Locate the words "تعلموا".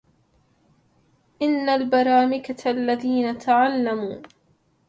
3.37-4.21